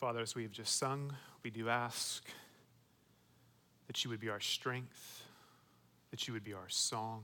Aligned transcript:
Father, 0.00 0.20
as 0.20 0.34
we 0.34 0.44
have 0.44 0.50
just 0.50 0.78
sung, 0.78 1.14
we 1.42 1.50
do 1.50 1.68
ask 1.68 2.26
that 3.86 4.02
you 4.02 4.08
would 4.08 4.18
be 4.18 4.30
our 4.30 4.40
strength, 4.40 5.24
that 6.10 6.26
you 6.26 6.32
would 6.32 6.42
be 6.42 6.54
our 6.54 6.68
song, 6.70 7.22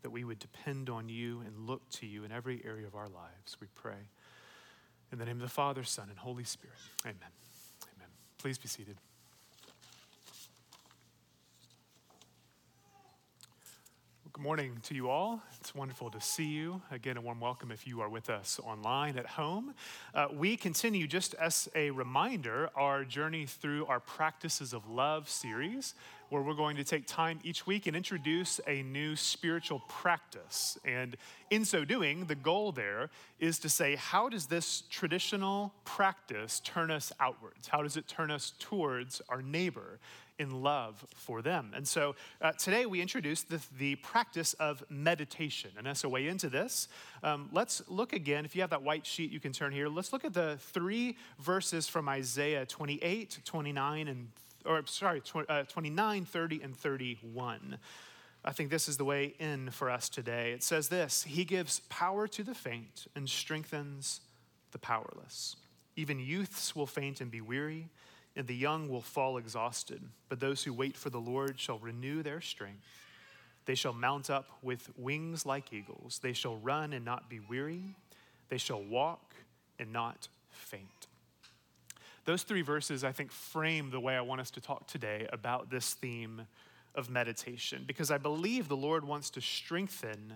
that 0.00 0.08
we 0.08 0.24
would 0.24 0.38
depend 0.38 0.88
on 0.88 1.10
you 1.10 1.42
and 1.44 1.66
look 1.66 1.86
to 1.90 2.06
you 2.06 2.24
in 2.24 2.32
every 2.32 2.62
area 2.64 2.86
of 2.86 2.94
our 2.94 3.10
lives. 3.10 3.58
We 3.60 3.66
pray. 3.74 4.08
In 5.12 5.18
the 5.18 5.26
name 5.26 5.36
of 5.36 5.42
the 5.42 5.50
Father, 5.50 5.84
Son, 5.84 6.06
and 6.08 6.18
Holy 6.18 6.44
Spirit. 6.44 6.78
Amen. 7.04 7.16
Amen. 7.18 8.08
Please 8.38 8.56
be 8.56 8.68
seated. 8.68 8.96
Good 14.36 14.42
morning 14.42 14.76
to 14.82 14.94
you 14.94 15.08
all. 15.08 15.40
It's 15.58 15.74
wonderful 15.74 16.10
to 16.10 16.20
see 16.20 16.44
you. 16.44 16.82
Again, 16.90 17.16
a 17.16 17.22
warm 17.22 17.40
welcome 17.40 17.72
if 17.72 17.86
you 17.86 18.02
are 18.02 18.08
with 18.10 18.28
us 18.28 18.60
online 18.62 19.16
at 19.16 19.24
home. 19.24 19.72
Uh, 20.14 20.26
we 20.30 20.58
continue, 20.58 21.06
just 21.06 21.32
as 21.36 21.70
a 21.74 21.90
reminder, 21.90 22.68
our 22.76 23.02
journey 23.06 23.46
through 23.46 23.86
our 23.86 23.98
Practices 23.98 24.74
of 24.74 24.86
Love 24.90 25.30
series, 25.30 25.94
where 26.28 26.42
we're 26.42 26.54
going 26.54 26.76
to 26.76 26.84
take 26.84 27.06
time 27.06 27.38
each 27.44 27.66
week 27.66 27.86
and 27.86 27.96
introduce 27.96 28.60
a 28.66 28.82
new 28.82 29.16
spiritual 29.16 29.80
practice. 29.88 30.78
And 30.84 31.16
in 31.50 31.64
so 31.64 31.84
doing, 31.84 32.26
the 32.26 32.34
goal 32.34 32.72
there 32.72 33.10
is 33.38 33.58
to 33.60 33.68
say, 33.68 33.96
how 33.96 34.28
does 34.28 34.46
this 34.46 34.82
traditional 34.90 35.72
practice 35.84 36.60
turn 36.60 36.90
us 36.90 37.12
outwards? 37.20 37.68
How 37.68 37.82
does 37.82 37.96
it 37.96 38.08
turn 38.08 38.30
us 38.30 38.52
towards 38.58 39.22
our 39.28 39.42
neighbor? 39.42 40.00
in 40.38 40.62
love 40.62 41.04
for 41.14 41.40
them. 41.40 41.72
And 41.74 41.86
so 41.86 42.14
uh, 42.42 42.52
today 42.52 42.86
we 42.86 43.00
introduce 43.00 43.42
the, 43.42 43.60
the, 43.78 43.94
practice 43.96 44.52
of 44.54 44.84
meditation. 44.90 45.70
And 45.78 45.88
as 45.88 46.04
a 46.04 46.08
way 46.08 46.28
into 46.28 46.48
this, 46.48 46.88
um, 47.22 47.48
let's 47.52 47.82
look 47.88 48.12
again. 48.12 48.44
If 48.44 48.54
you 48.54 48.60
have 48.60 48.70
that 48.70 48.82
white 48.82 49.06
sheet, 49.06 49.30
you 49.30 49.40
can 49.40 49.52
turn 49.52 49.72
here. 49.72 49.88
Let's 49.88 50.12
look 50.12 50.24
at 50.24 50.34
the 50.34 50.58
three 50.72 51.16
verses 51.40 51.88
from 51.88 52.08
Isaiah 52.08 52.66
28, 52.66 53.40
29, 53.44 54.08
and, 54.08 54.28
or 54.66 54.82
sorry, 54.86 55.22
uh, 55.48 55.64
29, 55.64 56.24
30, 56.24 56.62
and 56.62 56.76
31. 56.76 57.78
I 58.44 58.52
think 58.52 58.70
this 58.70 58.88
is 58.88 58.96
the 58.96 59.04
way 59.04 59.34
in 59.38 59.70
for 59.70 59.90
us 59.90 60.08
today. 60.08 60.52
It 60.52 60.62
says 60.62 60.88
this 60.88 61.24
He 61.24 61.44
gives 61.44 61.80
power 61.88 62.28
to 62.28 62.42
the 62.42 62.54
faint 62.54 63.06
and 63.14 63.28
strengthens 63.28 64.20
the 64.72 64.78
powerless. 64.78 65.56
Even 65.96 66.18
youths 66.18 66.76
will 66.76 66.86
faint 66.86 67.20
and 67.20 67.30
be 67.30 67.40
weary 67.40 67.88
and 68.36 68.46
the 68.46 68.54
young 68.54 68.88
will 68.88 69.00
fall 69.00 69.38
exhausted, 69.38 70.02
but 70.28 70.40
those 70.40 70.62
who 70.62 70.72
wait 70.72 70.96
for 70.96 71.08
the 71.08 71.18
Lord 71.18 71.58
shall 71.58 71.78
renew 71.78 72.22
their 72.22 72.42
strength. 72.42 72.84
They 73.64 73.74
shall 73.74 73.94
mount 73.94 74.30
up 74.30 74.50
with 74.62 74.90
wings 74.96 75.46
like 75.46 75.72
eagles. 75.72 76.20
They 76.22 76.34
shall 76.34 76.56
run 76.58 76.92
and 76.92 77.04
not 77.04 77.30
be 77.30 77.40
weary. 77.40 77.96
They 78.48 78.58
shall 78.58 78.82
walk 78.82 79.34
and 79.78 79.92
not 79.92 80.28
faint. 80.50 81.06
Those 82.26 82.42
three 82.42 82.62
verses, 82.62 83.04
I 83.04 83.12
think, 83.12 83.30
frame 83.30 83.90
the 83.90 84.00
way 84.00 84.16
I 84.16 84.20
want 84.20 84.40
us 84.40 84.50
to 84.52 84.60
talk 84.60 84.88
today 84.88 85.28
about 85.32 85.70
this 85.70 85.94
theme 85.94 86.42
of 86.94 87.08
meditation, 87.08 87.84
because 87.86 88.10
I 88.10 88.18
believe 88.18 88.68
the 88.68 88.76
Lord 88.76 89.06
wants 89.06 89.30
to 89.30 89.40
strengthen 89.40 90.34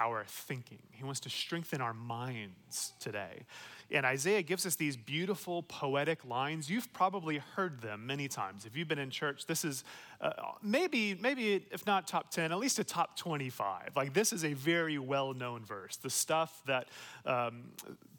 our 0.00 0.24
thinking. 0.26 0.82
He 0.90 1.04
wants 1.04 1.20
to 1.20 1.30
strengthen 1.30 1.80
our 1.80 1.94
minds 1.94 2.92
today. 3.00 3.44
And 3.90 4.04
Isaiah 4.04 4.42
gives 4.42 4.66
us 4.66 4.74
these 4.74 4.96
beautiful 4.96 5.62
poetic 5.62 6.24
lines. 6.24 6.68
You've 6.68 6.92
probably 6.92 7.38
heard 7.38 7.80
them 7.80 8.06
many 8.06 8.28
times. 8.28 8.66
If 8.66 8.76
you've 8.76 8.88
been 8.88 8.98
in 8.98 9.10
church, 9.10 9.46
this 9.46 9.64
is 9.64 9.82
uh, 10.20 10.32
maybe, 10.62 11.16
maybe 11.20 11.64
if 11.70 11.86
not 11.86 12.06
top 12.06 12.30
10, 12.30 12.52
at 12.52 12.58
least 12.58 12.78
a 12.78 12.84
top 12.84 13.16
25. 13.16 13.92
Like 13.96 14.12
this 14.12 14.32
is 14.32 14.44
a 14.44 14.52
very 14.52 14.98
well 14.98 15.34
known 15.34 15.64
verse. 15.64 15.96
The 15.96 16.10
stuff 16.10 16.62
that 16.66 16.88
um, 17.24 17.70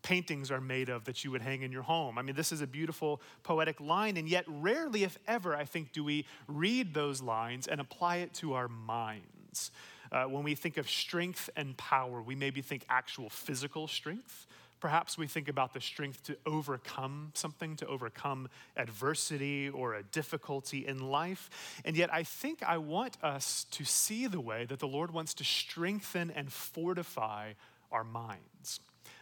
paintings 0.02 0.52
are 0.52 0.62
made 0.62 0.90
of 0.90 1.06
that 1.06 1.24
you 1.24 1.32
would 1.32 1.42
hang 1.42 1.62
in 1.62 1.72
your 1.72 1.84
home. 1.84 2.18
I 2.18 2.22
mean, 2.22 2.36
this 2.36 2.52
is 2.52 2.62
a 2.62 2.68
beautiful 2.68 3.22
poetic 3.44 3.80
line, 3.80 4.18
and 4.18 4.28
yet 4.28 4.46
rarely, 4.48 5.04
if 5.04 5.18
ever, 5.28 5.56
I 5.56 5.66
think, 5.66 5.92
do 5.92 6.04
we 6.04 6.26
read 6.48 6.94
those 6.94 7.22
lines 7.22 7.68
and 7.68 7.82
apply 7.82 8.18
it 8.18 8.34
to 8.36 8.54
our 8.54 8.68
minds. 8.68 9.72
Uh, 10.12 10.24
when 10.24 10.44
we 10.44 10.56
think 10.56 10.78
of 10.78 10.90
strength 10.90 11.50
and 11.56 11.78
power, 11.78 12.22
we 12.22 12.36
maybe 12.36 12.62
think 12.62 12.86
actual 12.90 13.30
physical 13.30 13.88
strength. 13.88 14.48
Perhaps 14.80 15.18
we 15.18 15.28
think 15.28 15.50
about 15.50 15.74
the 15.74 15.82
strength 15.82 16.24
to 16.24 16.38
overcome 16.46 17.32
something, 17.34 17.76
to 17.76 17.86
overcome 17.86 18.48
adversity 18.78 19.70
or 19.70 19.96
a 19.96 20.04
difficulty 20.04 20.88
in 20.88 21.00
life. 21.00 21.50
And 21.84 21.98
yet, 21.98 22.14
I 22.14 22.24
think 22.24 22.64
I 22.64 22.78
want 22.78 23.18
us 23.22 23.66
to 23.72 23.84
see 23.84 24.26
the 24.28 24.40
way 24.40 24.66
that 24.66 24.80
the 24.80 24.88
Lord 24.88 25.12
wants 25.12 25.34
to 25.36 25.44
strengthen 25.44 26.32
and 26.32 26.52
fortify 26.52 27.54
our 27.92 28.06
minds. 28.06 28.80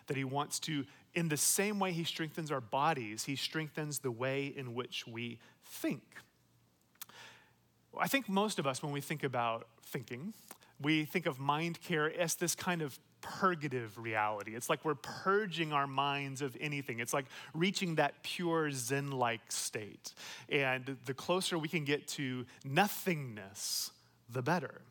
That 0.07 0.17
He 0.17 0.23
wants 0.23 0.59
to, 0.61 0.85
in 1.13 1.29
the 1.29 1.37
same 1.37 1.79
way 1.79 1.91
He 1.91 2.03
strengthens 2.03 2.51
our 2.51 2.61
bodies, 2.61 3.25
He 3.25 3.35
strengthens 3.35 3.99
the 3.99 4.11
way 4.11 4.45
in 4.45 4.73
which 4.73 5.05
we 5.07 5.39
think. 5.63 6.03
I 7.99 8.07
think 8.07 8.29
most 8.29 8.59
of 8.59 8.67
us, 8.67 8.83
when 8.83 8.91
we 8.91 9.01
think 9.01 9.23
about 9.23 9.67
thinking, 9.83 10.33
we 10.81 11.05
think 11.05 11.25
of 11.25 11.39
mind 11.39 11.81
care 11.81 12.11
as 12.19 12.35
this 12.35 12.55
kind 12.55 12.81
of 12.81 12.99
purgative 13.21 13.97
reality. 13.97 14.55
It's 14.55 14.69
like 14.69 14.85
we're 14.85 14.95
purging 14.95 15.73
our 15.73 15.87
minds 15.87 16.41
of 16.41 16.55
anything. 16.59 16.99
It's 16.99 17.13
like 17.13 17.25
reaching 17.53 17.95
that 17.95 18.21
pure 18.23 18.71
Zen 18.71 19.11
like 19.11 19.51
state. 19.51 20.13
And 20.49 20.97
the 21.05 21.13
closer 21.13 21.57
we 21.57 21.67
can 21.67 21.83
get 21.83 22.07
to 22.09 22.45
nothingness, 22.63 23.91
the 24.29 24.41
better. 24.41 24.81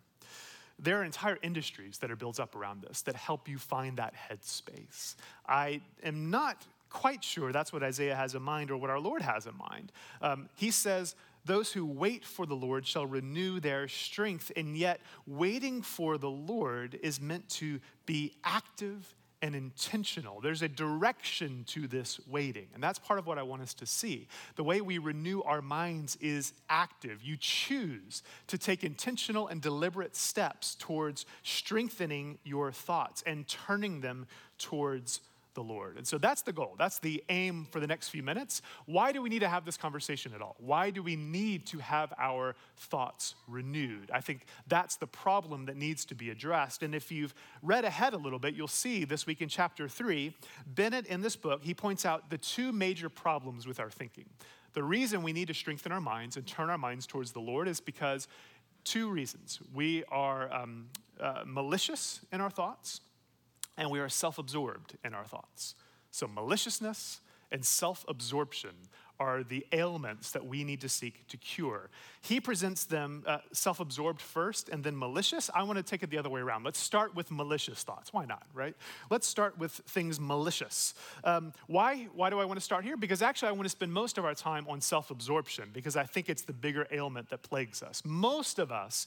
There 0.78 1.00
are 1.00 1.04
entire 1.04 1.38
industries 1.42 1.98
that 1.98 2.10
are 2.10 2.16
built 2.16 2.38
up 2.38 2.54
around 2.54 2.82
this 2.82 3.02
that 3.02 3.16
help 3.16 3.48
you 3.48 3.58
find 3.58 3.96
that 3.96 4.14
headspace. 4.14 5.14
I 5.48 5.80
am 6.02 6.30
not 6.30 6.64
quite 6.90 7.24
sure 7.24 7.52
that's 7.52 7.72
what 7.72 7.82
Isaiah 7.82 8.14
has 8.14 8.34
in 8.34 8.42
mind 8.42 8.70
or 8.70 8.76
what 8.76 8.90
our 8.90 9.00
Lord 9.00 9.22
has 9.22 9.46
in 9.46 9.56
mind. 9.56 9.92
Um, 10.20 10.48
he 10.54 10.70
says, 10.70 11.14
those 11.46 11.72
who 11.72 11.86
wait 11.86 12.24
for 12.24 12.44
the 12.44 12.56
Lord 12.56 12.86
shall 12.86 13.06
renew 13.06 13.60
their 13.60 13.86
strength. 13.88 14.50
And 14.56 14.76
yet, 14.76 15.00
waiting 15.26 15.80
for 15.80 16.18
the 16.18 16.30
Lord 16.30 16.98
is 17.02 17.20
meant 17.20 17.48
to 17.50 17.80
be 18.04 18.34
active 18.44 19.14
and 19.42 19.54
intentional. 19.54 20.40
There's 20.40 20.62
a 20.62 20.68
direction 20.68 21.64
to 21.68 21.86
this 21.86 22.18
waiting. 22.26 22.68
And 22.74 22.82
that's 22.82 22.98
part 22.98 23.18
of 23.18 23.26
what 23.26 23.38
I 23.38 23.42
want 23.42 23.62
us 23.62 23.74
to 23.74 23.86
see. 23.86 24.28
The 24.56 24.64
way 24.64 24.80
we 24.80 24.98
renew 24.98 25.42
our 25.42 25.62
minds 25.62 26.16
is 26.20 26.52
active. 26.68 27.22
You 27.22 27.36
choose 27.38 28.22
to 28.46 28.58
take 28.58 28.82
intentional 28.82 29.48
and 29.48 29.60
deliberate 29.60 30.16
steps 30.16 30.74
towards 30.76 31.26
strengthening 31.42 32.38
your 32.44 32.72
thoughts 32.72 33.22
and 33.26 33.46
turning 33.46 34.00
them 34.00 34.26
towards 34.58 35.20
the 35.56 35.62
Lord. 35.62 35.96
And 35.96 36.06
so 36.06 36.18
that's 36.18 36.42
the 36.42 36.52
goal. 36.52 36.76
That's 36.78 37.00
the 37.00 37.24
aim 37.28 37.66
for 37.72 37.80
the 37.80 37.86
next 37.88 38.10
few 38.10 38.22
minutes. 38.22 38.62
Why 38.84 39.10
do 39.10 39.20
we 39.20 39.28
need 39.28 39.40
to 39.40 39.48
have 39.48 39.64
this 39.64 39.76
conversation 39.76 40.32
at 40.32 40.40
all? 40.40 40.54
Why 40.58 40.90
do 40.90 41.02
we 41.02 41.16
need 41.16 41.66
to 41.68 41.78
have 41.78 42.12
our 42.16 42.54
thoughts 42.76 43.34
renewed? 43.48 44.10
I 44.12 44.20
think 44.20 44.46
that's 44.68 44.94
the 44.94 45.08
problem 45.08 45.66
that 45.66 45.76
needs 45.76 46.04
to 46.04 46.14
be 46.14 46.30
addressed. 46.30 46.84
And 46.84 46.94
if 46.94 47.10
you've 47.10 47.34
read 47.62 47.84
ahead 47.84 48.14
a 48.14 48.18
little 48.18 48.38
bit, 48.38 48.54
you'll 48.54 48.68
see 48.68 49.04
this 49.04 49.26
week 49.26 49.42
in 49.42 49.48
chapter 49.48 49.88
three, 49.88 50.36
Bennett 50.66 51.06
in 51.06 51.22
this 51.22 51.34
book, 51.34 51.64
he 51.64 51.74
points 51.74 52.04
out 52.04 52.30
the 52.30 52.38
two 52.38 52.70
major 52.70 53.08
problems 53.08 53.66
with 53.66 53.80
our 53.80 53.90
thinking. 53.90 54.26
The 54.74 54.84
reason 54.84 55.22
we 55.22 55.32
need 55.32 55.48
to 55.48 55.54
strengthen 55.54 55.90
our 55.90 56.02
minds 56.02 56.36
and 56.36 56.46
turn 56.46 56.70
our 56.70 56.78
minds 56.78 57.06
towards 57.06 57.32
the 57.32 57.40
Lord 57.40 57.66
is 57.66 57.80
because 57.80 58.28
two 58.84 59.10
reasons. 59.10 59.58
We 59.74 60.04
are 60.10 60.52
um, 60.52 60.88
uh, 61.18 61.42
malicious 61.46 62.20
in 62.30 62.40
our 62.40 62.50
thoughts 62.50 63.00
and 63.76 63.90
we 63.90 64.00
are 64.00 64.08
self 64.08 64.38
absorbed 64.38 64.96
in 65.04 65.14
our 65.14 65.24
thoughts. 65.24 65.74
So, 66.10 66.26
maliciousness 66.26 67.20
and 67.52 67.64
self 67.64 68.04
absorption 68.08 68.70
are 69.18 69.42
the 69.42 69.66
ailments 69.72 70.32
that 70.32 70.46
we 70.46 70.62
need 70.64 70.80
to 70.80 70.88
seek 70.88 71.26
to 71.28 71.36
cure. 71.36 71.88
He 72.20 72.40
presents 72.40 72.84
them 72.84 73.24
uh, 73.26 73.38
self 73.52 73.80
absorbed 73.80 74.20
first 74.20 74.68
and 74.68 74.84
then 74.84 74.96
malicious. 74.96 75.50
I 75.54 75.62
want 75.62 75.78
to 75.78 75.82
take 75.82 76.02
it 76.02 76.10
the 76.10 76.18
other 76.18 76.28
way 76.28 76.40
around. 76.40 76.64
Let's 76.64 76.78
start 76.78 77.14
with 77.14 77.30
malicious 77.30 77.82
thoughts. 77.82 78.12
Why 78.12 78.24
not, 78.24 78.42
right? 78.52 78.74
Let's 79.10 79.26
start 79.26 79.58
with 79.58 79.72
things 79.72 80.20
malicious. 80.20 80.94
Um, 81.24 81.52
why, 81.66 82.08
why 82.14 82.30
do 82.30 82.38
I 82.38 82.44
want 82.44 82.58
to 82.58 82.64
start 82.64 82.84
here? 82.84 82.96
Because 82.96 83.22
actually, 83.22 83.48
I 83.48 83.52
want 83.52 83.64
to 83.64 83.70
spend 83.70 83.92
most 83.92 84.18
of 84.18 84.24
our 84.24 84.34
time 84.34 84.66
on 84.68 84.80
self 84.80 85.10
absorption 85.10 85.70
because 85.72 85.96
I 85.96 86.04
think 86.04 86.28
it's 86.28 86.42
the 86.42 86.52
bigger 86.52 86.86
ailment 86.90 87.30
that 87.30 87.42
plagues 87.42 87.82
us. 87.82 88.02
Most 88.04 88.58
of 88.58 88.70
us 88.70 89.06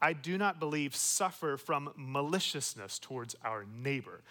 I 0.00 0.12
do 0.12 0.38
not 0.38 0.60
believe 0.60 0.94
suffer 0.94 1.56
from 1.56 1.90
maliciousness 1.96 2.98
towards 2.98 3.34
our 3.44 3.64
neighbor 3.64 4.22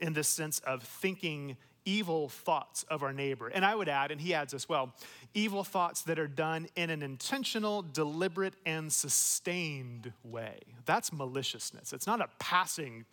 in 0.00 0.12
the 0.12 0.24
sense 0.24 0.58
of 0.60 0.82
thinking 0.82 1.56
evil 1.84 2.28
thoughts 2.28 2.84
of 2.84 3.02
our 3.02 3.12
neighbor. 3.12 3.48
And 3.48 3.64
I 3.64 3.74
would 3.74 3.88
add, 3.88 4.10
and 4.10 4.20
he 4.20 4.34
adds 4.34 4.54
as 4.54 4.68
well, 4.68 4.94
evil 5.34 5.64
thoughts 5.64 6.02
that 6.02 6.18
are 6.18 6.28
done 6.28 6.68
in 6.76 6.90
an 6.90 7.02
intentional, 7.02 7.82
deliberate, 7.82 8.54
and 8.64 8.92
sustained 8.92 10.12
way. 10.22 10.60
That's 10.84 11.12
maliciousness. 11.12 11.92
It's 11.92 12.06
not 12.06 12.20
a 12.20 12.28
passing 12.38 13.04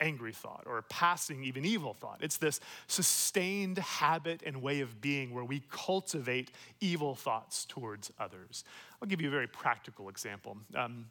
angry 0.00 0.32
thought 0.32 0.62
or 0.66 0.78
a 0.78 0.82
passing, 0.84 1.44
even 1.44 1.64
evil 1.64 1.92
thought. 1.92 2.18
It's 2.20 2.36
this 2.36 2.60
sustained 2.86 3.78
habit 3.78 4.42
and 4.46 4.62
way 4.62 4.80
of 4.80 5.00
being 5.00 5.34
where 5.34 5.44
we 5.44 5.62
cultivate 5.70 6.50
evil 6.80 7.14
thoughts 7.14 7.64
towards 7.64 8.12
others. 8.18 8.64
I'll 9.02 9.08
give 9.08 9.20
you 9.20 9.28
a 9.28 9.32
very 9.32 9.48
practical 9.48 10.08
example. 10.08 10.56
Um, 10.74 11.06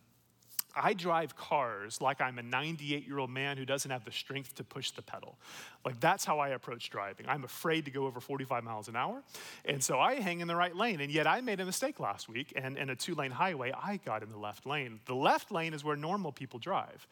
I 0.75 0.93
drive 0.93 1.35
cars 1.35 2.01
like 2.01 2.21
I'm 2.21 2.37
a 2.37 2.43
98 2.43 3.07
year 3.07 3.17
old 3.17 3.29
man 3.29 3.57
who 3.57 3.65
doesn't 3.65 3.89
have 3.89 4.05
the 4.05 4.11
strength 4.11 4.55
to 4.55 4.63
push 4.63 4.91
the 4.91 5.01
pedal. 5.01 5.37
Like, 5.83 5.99
that's 5.99 6.23
how 6.23 6.39
I 6.39 6.49
approach 6.49 6.89
driving. 6.89 7.25
I'm 7.27 7.43
afraid 7.43 7.85
to 7.85 7.91
go 7.91 8.05
over 8.05 8.19
45 8.19 8.63
miles 8.63 8.87
an 8.87 8.95
hour. 8.95 9.23
And 9.65 9.83
so 9.83 9.99
I 9.99 10.15
hang 10.15 10.39
in 10.39 10.47
the 10.47 10.55
right 10.55 10.75
lane. 10.75 11.01
And 11.01 11.11
yet 11.11 11.25
I 11.25 11.41
made 11.41 11.59
a 11.59 11.65
mistake 11.65 11.99
last 11.99 12.29
week. 12.29 12.53
And 12.55 12.77
in 12.77 12.89
a 12.89 12.95
two 12.95 13.15
lane 13.15 13.31
highway, 13.31 13.71
I 13.71 13.97
got 14.05 14.23
in 14.23 14.29
the 14.29 14.37
left 14.37 14.65
lane. 14.65 14.99
The 15.05 15.15
left 15.15 15.51
lane 15.51 15.73
is 15.73 15.83
where 15.83 15.95
normal 15.95 16.31
people 16.31 16.59
drive. 16.59 17.07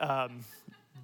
Um, 0.00 0.44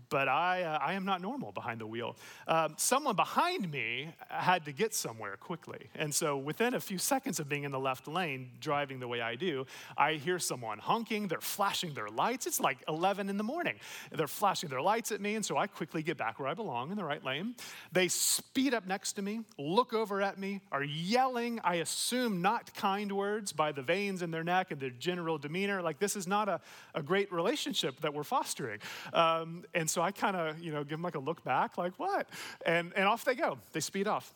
but 0.09 0.29
I, 0.29 0.63
uh, 0.63 0.79
I 0.81 0.93
am 0.93 1.05
not 1.05 1.23
normal 1.23 1.53
behind 1.53 1.81
the 1.81 1.87
wheel. 1.87 2.17
Um, 2.47 2.75
someone 2.77 3.17
behind 3.17 3.71
me 3.71 4.09
had 4.29 4.65
to 4.67 4.73
get 4.73 4.95
somewhere 4.95 5.37
quickly. 5.37 5.89
And 5.95 6.15
so 6.15 6.37
within 6.37 6.75
a 6.75 6.81
few 6.81 6.99
seconds 6.99 7.41
of 7.41 7.49
being 7.49 7.65
in 7.65 7.73
the 7.73 7.81
left 7.81 8.07
lane, 8.07 8.51
driving 8.61 9.01
the 9.01 9.09
way 9.09 9.21
I 9.21 9.37
do, 9.37 9.67
I 9.97 10.15
hear 10.15 10.39
someone 10.39 10.79
honking, 10.79 11.29
they're 11.29 11.41
flashing 11.41 11.95
their 11.95 12.09
lights. 12.09 12.47
It's 12.47 12.61
like 12.61 12.79
11 12.89 13.31
in 13.31 13.37
the 13.37 13.45
morning. 13.45 13.77
They're 14.11 14.27
flashing 14.27 14.69
their 14.69 14.83
lights 14.83 15.13
at 15.13 15.21
me, 15.21 15.35
and 15.35 15.45
so 15.45 15.57
I 15.57 15.67
quickly 15.67 16.03
get 16.03 16.19
back 16.19 16.39
where 16.39 16.49
I 16.49 16.55
belong 16.55 16.91
in 16.91 16.97
the 16.97 17.05
right 17.05 17.25
lane. 17.25 17.55
They 17.93 18.09
speed 18.09 18.75
up 18.75 18.87
next 18.87 19.15
to 19.15 19.23
me, 19.23 19.41
look 19.59 19.95
over 19.95 20.21
at 20.21 20.39
me, 20.39 20.61
are 20.71 20.85
yelling, 20.85 21.61
I 21.65 21.77
assume 21.77 22.43
not 22.43 22.75
kind 22.75 23.13
words 23.13 23.53
by 23.53 23.73
the 23.73 23.83
veins 23.83 24.23
in 24.23 24.31
their 24.31 24.45
neck 24.45 24.71
and 24.71 24.81
their 24.81 24.91
general 24.91 25.39
demeanor. 25.39 25.81
Like 25.83 25.99
this 25.99 26.17
is 26.17 26.27
not 26.27 26.49
a, 26.49 26.61
a 26.95 27.03
great 27.03 27.33
relationship 27.33 28.01
that 28.01 28.13
we're 28.13 28.25
fostering. 28.25 28.81
Um, 29.13 29.65
and 29.75 29.82
so 29.89 30.03
I 30.03 30.11
kind 30.11 30.37
of, 30.37 30.59
you 30.61 30.73
know, 30.73 30.83
give 30.83 30.91
them 30.91 31.03
like 31.03 31.15
a 31.15 31.21
look 31.21 31.45
back, 31.45 31.79
like, 31.79 31.99
what? 31.99 32.29
And, 32.67 32.93
and 32.97 33.07
off 33.07 33.25
they 33.25 33.35
go. 33.35 33.59
They 33.73 33.81
speed 33.81 34.09
off. 34.09 34.33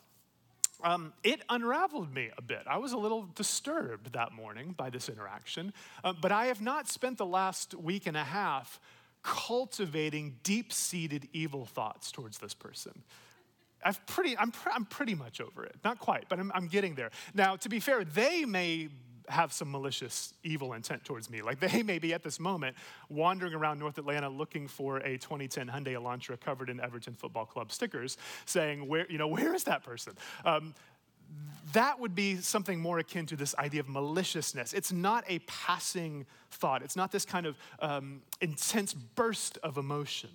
Um, 0.83 1.13
it 1.23 1.41
unraveled 1.49 2.13
me 2.13 2.29
a 2.37 2.41
bit. 2.41 2.61
I 2.67 2.77
was 2.77 2.93
a 2.93 2.97
little 2.97 3.27
disturbed 3.35 4.13
that 4.13 4.31
morning 4.31 4.75
by 4.77 4.89
this 4.91 5.09
interaction, 5.09 5.73
uh, 6.03 6.13
but 6.13 6.31
I 6.31 6.45
have 6.45 6.61
not 6.61 6.87
spent 6.87 7.17
the 7.17 7.25
last 7.25 7.73
week 7.73 8.05
and 8.05 8.15
a 8.15 8.23
half 8.23 8.79
cultivating 9.23 10.37
deep 10.43 10.71
seated 10.71 11.27
evil 11.33 11.65
thoughts 11.65 12.11
towards 12.11 12.37
this 12.37 12.53
person. 12.53 13.03
I've 13.83 14.05
pretty, 14.05 14.37
I'm, 14.37 14.53
I'm 14.71 14.85
pretty 14.85 15.15
much 15.15 15.41
over 15.41 15.63
it. 15.63 15.75
Not 15.83 15.99
quite, 15.99 16.25
but 16.29 16.39
I'm, 16.39 16.51
I'm 16.53 16.67
getting 16.67 16.95
there. 16.95 17.11
Now, 17.33 17.55
to 17.57 17.69
be 17.69 17.79
fair, 17.79 18.03
they 18.03 18.45
may 18.45 18.89
have 19.29 19.51
some 19.51 19.71
malicious, 19.71 20.33
evil 20.43 20.73
intent 20.73 21.03
towards 21.03 21.29
me. 21.29 21.41
Like 21.41 21.59
they 21.59 21.83
may 21.83 21.99
be 21.99 22.13
at 22.13 22.23
this 22.23 22.39
moment 22.39 22.75
wandering 23.09 23.53
around 23.53 23.79
North 23.79 23.97
Atlanta 23.97 24.29
looking 24.29 24.67
for 24.67 24.97
a 24.97 25.17
2010 25.17 25.67
Hyundai 25.67 25.93
Elantra 25.93 26.39
covered 26.39 26.69
in 26.69 26.79
Everton 26.79 27.13
Football 27.13 27.45
Club 27.45 27.71
stickers, 27.71 28.17
saying, 28.45 28.87
"Where, 28.87 29.09
you 29.09 29.17
know, 29.17 29.27
where 29.27 29.53
is 29.53 29.63
that 29.65 29.83
person?" 29.83 30.13
Um, 30.45 30.73
that 31.73 31.99
would 31.99 32.15
be 32.15 32.37
something 32.37 32.79
more 32.79 32.99
akin 32.99 33.25
to 33.25 33.35
this 33.35 33.53
idea 33.55 33.81
of 33.81 33.89
maliciousness. 33.89 34.73
It's 34.73 34.91
not 34.91 35.25
a 35.27 35.39
passing 35.39 36.25
thought. 36.51 36.81
It's 36.81 36.95
not 36.95 37.11
this 37.11 37.25
kind 37.25 37.45
of 37.45 37.57
um, 37.79 38.21
intense 38.39 38.93
burst 38.93 39.57
of 39.63 39.77
emotion. 39.77 40.29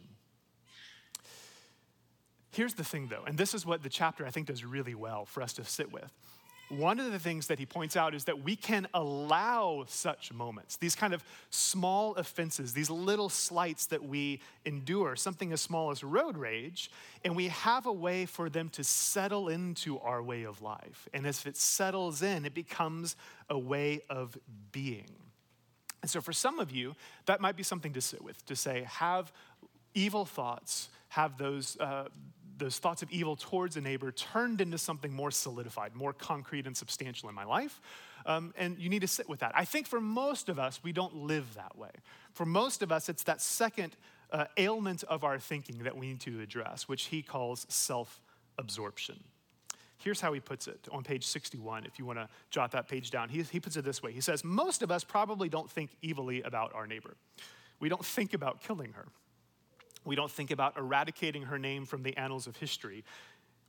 Here's 2.50 2.74
the 2.74 2.84
thing, 2.84 3.08
though, 3.08 3.22
and 3.26 3.38
this 3.38 3.54
is 3.54 3.64
what 3.64 3.82
the 3.82 3.88
chapter 3.88 4.26
I 4.26 4.30
think 4.30 4.48
does 4.48 4.62
really 4.62 4.94
well 4.94 5.24
for 5.24 5.42
us 5.42 5.54
to 5.54 5.64
sit 5.64 5.90
with 5.90 6.12
one 6.72 6.98
of 6.98 7.12
the 7.12 7.18
things 7.18 7.48
that 7.48 7.58
he 7.58 7.66
points 7.66 7.96
out 7.96 8.14
is 8.14 8.24
that 8.24 8.42
we 8.42 8.56
can 8.56 8.86
allow 8.94 9.84
such 9.88 10.32
moments, 10.32 10.76
these 10.76 10.94
kind 10.94 11.12
of 11.12 11.22
small 11.50 12.14
offenses, 12.14 12.72
these 12.72 12.88
little 12.88 13.28
slights 13.28 13.86
that 13.86 14.02
we 14.02 14.40
endure, 14.64 15.14
something 15.16 15.52
as 15.52 15.60
small 15.60 15.90
as 15.90 16.02
road 16.02 16.36
rage, 16.36 16.90
and 17.24 17.36
we 17.36 17.48
have 17.48 17.86
a 17.86 17.92
way 17.92 18.24
for 18.24 18.48
them 18.48 18.68
to 18.70 18.82
settle 18.82 19.48
into 19.48 19.98
our 20.00 20.22
way 20.22 20.44
of 20.44 20.62
life. 20.62 21.08
And 21.12 21.26
as 21.26 21.44
it 21.44 21.56
settles 21.56 22.22
in, 22.22 22.44
it 22.46 22.54
becomes 22.54 23.16
a 23.50 23.58
way 23.58 24.00
of 24.08 24.38
being. 24.72 25.12
And 26.00 26.10
so 26.10 26.20
for 26.20 26.32
some 26.32 26.58
of 26.58 26.70
you, 26.70 26.96
that 27.26 27.40
might 27.40 27.56
be 27.56 27.62
something 27.62 27.92
to 27.92 28.00
sit 28.00 28.22
with, 28.22 28.44
to 28.46 28.56
say, 28.56 28.86
have 28.88 29.30
evil 29.94 30.24
thoughts, 30.24 30.88
have 31.08 31.36
those. 31.36 31.76
Uh, 31.78 32.08
those 32.62 32.78
thoughts 32.78 33.02
of 33.02 33.10
evil 33.10 33.36
towards 33.36 33.76
a 33.76 33.80
neighbor 33.80 34.12
turned 34.12 34.60
into 34.60 34.78
something 34.78 35.12
more 35.12 35.30
solidified, 35.30 35.94
more 35.94 36.12
concrete 36.12 36.66
and 36.66 36.76
substantial 36.76 37.28
in 37.28 37.34
my 37.34 37.44
life. 37.44 37.80
Um, 38.24 38.54
and 38.56 38.78
you 38.78 38.88
need 38.88 39.00
to 39.00 39.08
sit 39.08 39.28
with 39.28 39.40
that. 39.40 39.52
I 39.54 39.64
think 39.64 39.86
for 39.86 40.00
most 40.00 40.48
of 40.48 40.58
us, 40.58 40.80
we 40.82 40.92
don't 40.92 41.14
live 41.14 41.54
that 41.54 41.76
way. 41.76 41.90
For 42.32 42.46
most 42.46 42.82
of 42.82 42.92
us, 42.92 43.08
it's 43.08 43.24
that 43.24 43.40
second 43.40 43.96
uh, 44.30 44.44
ailment 44.56 45.02
of 45.04 45.24
our 45.24 45.38
thinking 45.38 45.78
that 45.78 45.96
we 45.96 46.06
need 46.06 46.20
to 46.20 46.40
address, 46.40 46.88
which 46.88 47.04
he 47.06 47.20
calls 47.20 47.66
self 47.68 48.20
absorption. 48.58 49.22
Here's 49.98 50.20
how 50.20 50.32
he 50.32 50.40
puts 50.40 50.66
it 50.66 50.88
on 50.90 51.04
page 51.04 51.24
61, 51.26 51.84
if 51.84 51.98
you 51.98 52.04
want 52.04 52.18
to 52.18 52.28
jot 52.50 52.72
that 52.72 52.88
page 52.88 53.10
down. 53.10 53.28
He, 53.28 53.42
he 53.42 53.60
puts 53.60 53.76
it 53.76 53.84
this 53.84 54.02
way 54.02 54.12
He 54.12 54.20
says, 54.20 54.44
Most 54.44 54.82
of 54.82 54.90
us 54.90 55.04
probably 55.04 55.48
don't 55.48 55.70
think 55.70 55.90
evilly 56.04 56.42
about 56.42 56.72
our 56.74 56.86
neighbor. 56.86 57.16
We 57.80 57.88
don't 57.88 58.04
think 58.04 58.34
about 58.34 58.60
killing 58.62 58.92
her. 58.92 59.06
We 60.04 60.16
don't 60.16 60.30
think 60.30 60.50
about 60.50 60.76
eradicating 60.76 61.42
her 61.44 61.58
name 61.58 61.86
from 61.86 62.02
the 62.02 62.16
annals 62.16 62.46
of 62.46 62.56
history. 62.56 63.04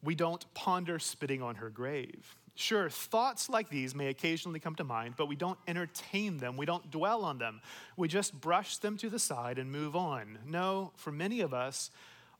We 0.04 0.16
don't 0.16 0.46
ponder 0.54 1.00
spitting 1.00 1.42
on 1.42 1.56
her 1.56 1.70
grave. 1.70 2.36
Sure, 2.56 2.90
thoughts 2.90 3.50
like 3.50 3.70
these 3.70 3.96
may 3.96 4.08
occasionally 4.08 4.60
come 4.60 4.76
to 4.76 4.84
mind, 4.84 5.16
but 5.18 5.28
we 5.28 5.36
don't 5.36 5.58
entertain 5.68 6.38
them. 6.38 6.56
We 6.56 6.68
don't 6.68 6.92
dwell 6.92 7.24
on 7.24 7.40
them. 7.40 7.62
We 7.98 8.08
just 8.08 8.40
brush 8.40 8.78
them 8.78 8.96
to 8.98 9.10
the 9.10 9.18
side 9.18 9.58
and 9.58 9.72
move 9.72 9.96
on. 9.96 10.38
No, 10.46 10.92
for 10.96 11.12
many 11.12 11.42
of 11.42 11.54
us, 11.54 11.90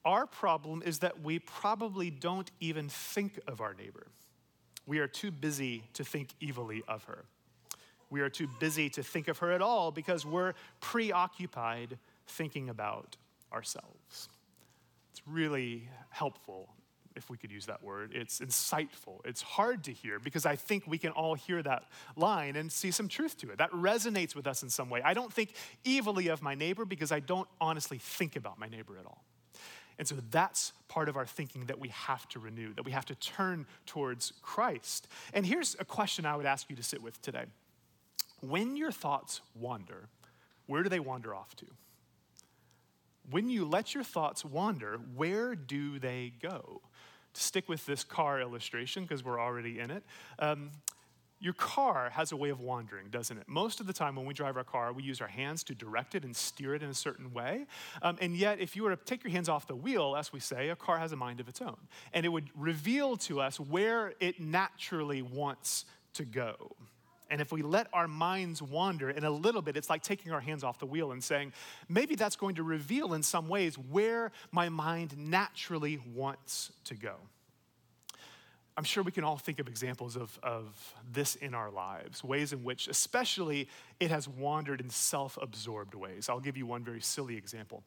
our 0.06 0.28
problem 0.28 0.84
is 0.86 1.00
that 1.00 1.22
we 1.22 1.40
probably 1.40 2.12
don't 2.12 2.52
even 2.60 2.90
think 2.90 3.40
of 3.48 3.60
our 3.60 3.74
neighbor. 3.74 4.06
We 4.86 5.00
are 5.00 5.08
too 5.08 5.32
busy 5.32 5.84
to 5.94 6.04
think 6.04 6.30
evilly 6.46 6.84
of 6.88 7.06
her. 7.06 7.26
We 8.10 8.22
are 8.22 8.30
too 8.30 8.48
busy 8.60 8.90
to 8.92 9.02
think 9.02 9.28
of 9.28 9.40
her 9.40 9.52
at 9.52 9.62
all 9.62 9.92
because 9.92 10.26
we're 10.26 10.54
preoccupied 10.82 11.98
thinking 12.28 12.70
about 12.70 13.18
ourselves. 13.54 14.30
It's 15.12 15.22
really 15.28 15.88
helpful 16.10 16.70
if 17.16 17.30
we 17.30 17.38
could 17.38 17.52
use 17.52 17.68
that 17.68 17.84
word. 17.84 18.12
It's 18.14 18.40
insightful. 18.40 19.20
It's 19.26 19.42
hard 19.42 19.84
to 19.86 19.92
hear 19.92 20.20
because 20.20 20.46
I 20.46 20.56
think 20.56 20.86
we 20.88 20.98
can 20.98 21.12
all 21.12 21.36
hear 21.36 21.62
that 21.62 21.84
line 22.16 22.56
and 22.56 22.72
see 22.72 22.92
some 22.92 23.08
truth 23.08 23.38
to 23.40 23.52
it. 23.52 23.58
That 23.58 23.72
resonates 23.72 24.36
with 24.36 24.48
us 24.48 24.64
in 24.64 24.70
some 24.70 24.90
way. 24.90 25.02
I 25.04 25.14
don't 25.14 25.32
think 25.32 25.54
evilly 25.86 26.28
of 26.28 26.42
my 26.42 26.56
neighbor 26.56 26.86
because 26.86 27.12
I 27.12 27.20
don't 27.20 27.48
honestly 27.62 27.98
think 27.98 28.36
about 28.36 28.60
my 28.60 28.68
neighbor 28.68 28.98
at 28.98 29.06
all. 29.06 29.24
And 30.00 30.08
so 30.08 30.16
that's 30.32 30.74
part 30.88 31.08
of 31.08 31.16
our 31.16 31.26
thinking 31.26 31.66
that 31.68 31.80
we 31.80 31.90
have 31.90 32.28
to 32.30 32.40
renew, 32.40 32.74
that 32.74 32.86
we 32.86 32.92
have 32.92 33.06
to 33.06 33.16
turn 33.16 33.68
towards 33.86 34.34
Christ. 34.42 35.08
And 35.34 35.46
here's 35.46 35.76
a 35.80 35.86
question 35.86 36.26
I 36.26 36.36
would 36.36 36.48
ask 36.48 36.70
you 36.70 36.76
to 36.76 36.84
sit 36.84 37.02
with 37.02 37.22
today. 37.22 37.46
When 38.42 38.76
your 38.76 38.92
thoughts 38.92 39.42
wander, 39.56 40.10
where 40.66 40.84
do 40.84 40.90
they 40.90 41.00
wander 41.00 41.36
off 41.36 41.56
to? 41.58 41.66
When 43.30 43.50
you 43.50 43.66
let 43.66 43.94
your 43.94 44.04
thoughts 44.04 44.44
wander, 44.44 45.00
where 45.16 45.56
do 45.56 46.00
they 46.00 46.34
go? 46.42 46.82
To 47.34 47.42
stick 47.42 47.68
with 47.68 47.86
this 47.86 48.04
car 48.04 48.40
illustration, 48.40 49.04
because 49.04 49.24
we're 49.24 49.40
already 49.40 49.80
in 49.80 49.90
it, 49.90 50.04
um, 50.40 50.72
your 51.40 51.54
car 51.54 52.10
has 52.12 52.32
a 52.32 52.38
way 52.38 52.50
of 52.50 52.62
wandering, 52.62 53.10
doesn't 53.10 53.38
it? 53.38 53.44
Most 53.50 53.82
of 53.82 53.88
the 53.88 53.92
time, 53.92 54.16
when 54.16 54.26
we 54.26 54.34
drive 54.34 54.56
our 54.56 54.64
car, 54.64 54.94
we 54.94 55.04
use 55.04 55.20
our 55.20 55.28
hands 55.28 55.62
to 55.66 55.76
direct 55.76 56.16
it 56.16 56.24
and 56.24 56.34
steer 56.34 56.74
it 56.74 56.82
in 56.82 56.90
a 56.90 56.94
certain 56.94 57.34
way. 57.34 57.66
Um, 58.02 58.18
and 58.22 58.38
yet, 58.38 58.62
if 58.62 58.78
you 58.78 58.84
were 58.84 58.96
to 58.96 59.04
take 59.04 59.26
your 59.26 59.32
hands 59.32 59.50
off 59.50 59.68
the 59.68 59.76
wheel, 59.76 60.16
as 60.16 60.32
we 60.32 60.40
say, 60.40 60.70
a 60.70 60.76
car 60.76 61.00
has 61.00 61.12
a 61.12 61.18
mind 61.18 61.42
of 61.42 61.50
its 61.50 61.62
own. 61.62 61.76
And 62.14 62.26
it 62.26 62.30
would 62.30 62.50
reveal 62.56 63.18
to 63.18 63.42
us 63.42 63.60
where 63.60 64.14
it 64.22 64.40
naturally 64.40 65.22
wants 65.22 65.84
to 66.14 66.24
go. 66.24 66.78
And 67.34 67.42
if 67.42 67.52
we 67.52 67.64
let 67.64 67.88
our 67.94 68.08
minds 68.08 68.62
wander 68.62 69.10
in 69.10 69.24
a 69.24 69.30
little 69.32 69.64
bit, 69.64 69.76
it's 69.76 69.90
like 69.90 70.04
taking 70.04 70.32
our 70.32 70.40
hands 70.40 70.64
off 70.64 70.78
the 70.78 70.86
wheel 70.86 71.14
and 71.14 71.24
saying, 71.24 71.52
maybe 71.90 72.14
that's 72.14 72.36
going 72.36 72.54
to 72.58 72.64
reveal 72.64 73.16
in 73.16 73.24
some 73.24 73.50
ways 73.50 73.76
where 73.76 74.32
my 74.52 74.70
mind 74.70 75.18
naturally 75.18 76.00
wants 76.14 76.72
to 76.84 76.94
go. 76.94 77.16
I'm 78.78 78.84
sure 78.84 79.02
we 79.02 79.12
can 79.12 79.24
all 79.24 79.38
think 79.38 79.58
of 79.58 79.68
examples 79.68 80.16
of, 80.16 80.38
of 80.44 80.94
this 81.12 81.34
in 81.34 81.56
our 81.56 81.72
lives, 81.72 82.24
ways 82.24 82.54
in 82.54 82.64
which, 82.64 82.88
especially, 82.88 83.68
it 84.00 84.12
has 84.12 84.28
wandered 84.28 84.80
in 84.80 84.92
self 84.92 85.36
absorbed 85.42 85.96
ways. 85.96 86.30
I'll 86.30 86.40
give 86.40 86.56
you 86.56 86.68
one 86.68 86.84
very 86.84 87.02
silly 87.02 87.36
example. 87.36 87.82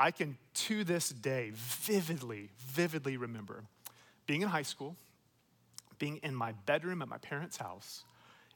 I 0.00 0.10
can, 0.10 0.36
to 0.54 0.82
this 0.82 1.10
day, 1.10 1.52
vividly, 1.54 2.50
vividly 2.58 3.16
remember 3.16 3.62
being 4.26 4.42
in 4.42 4.48
high 4.48 4.62
school, 4.62 4.96
being 6.00 6.16
in 6.24 6.34
my 6.34 6.54
bedroom 6.66 7.02
at 7.02 7.08
my 7.08 7.18
parents' 7.18 7.56
house, 7.56 8.02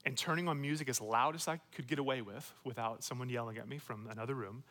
and 0.04 0.16
turning 0.16 0.48
on 0.48 0.60
music 0.60 0.88
as 0.88 1.00
loud 1.00 1.34
as 1.34 1.48
I 1.48 1.60
could 1.74 1.86
get 1.86 1.98
away 1.98 2.20
with 2.20 2.52
without 2.64 3.02
someone 3.02 3.28
yelling 3.28 3.58
at 3.58 3.68
me 3.68 3.78
from 3.78 4.06
another 4.10 4.34
room, 4.34 4.64